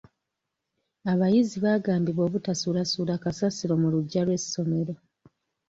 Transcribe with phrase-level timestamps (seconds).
[1.11, 4.93] Abayizi baagambibwa obutasuulasuula kasasiro mu luggya lw'essomero.